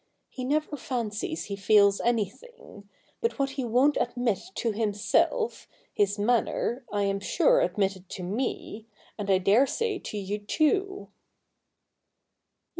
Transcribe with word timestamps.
He 0.31 0.43
never 0.43 0.77
fancies 0.77 1.43
he 1.45 1.55
feels 1.55 1.99
anything; 2.01 2.89
but 3.21 3.37
what 3.37 3.51
he 3.51 3.63
won't 3.63 3.99
admit 4.01 4.39
to 4.55 4.71
himself, 4.71 5.67
his 5.93 6.17
manner, 6.17 6.83
I 6.91 7.03
am 7.03 7.19
sure 7.19 7.61
admitted 7.61 8.09
to 8.09 8.23
me, 8.23 8.87
and 9.19 9.29
1 9.29 9.43
dare 9.43 9.67
say 9.67 9.99
to 9.99 10.17
you 10.17 10.39
too.' 10.39 11.09